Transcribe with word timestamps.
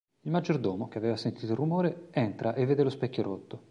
Il 0.21 0.31
maggiordomo, 0.31 0.87
che 0.87 0.97
aveva 0.97 1.15
sentito 1.15 1.51
il 1.51 1.57
rumore, 1.59 2.07
entra 2.09 2.55
e 2.55 2.65
vede 2.65 2.81
lo 2.81 2.89
specchio 2.89 3.21
rotto. 3.21 3.59